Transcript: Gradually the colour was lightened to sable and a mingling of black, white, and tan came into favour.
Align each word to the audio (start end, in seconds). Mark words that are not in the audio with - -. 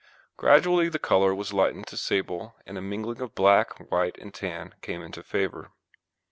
Gradually 0.35 0.89
the 0.89 0.97
colour 0.97 1.35
was 1.35 1.53
lightened 1.53 1.85
to 1.85 1.95
sable 1.95 2.55
and 2.65 2.75
a 2.75 2.81
mingling 2.81 3.21
of 3.21 3.35
black, 3.35 3.77
white, 3.91 4.17
and 4.17 4.33
tan 4.33 4.73
came 4.81 5.03
into 5.03 5.21
favour. 5.21 5.73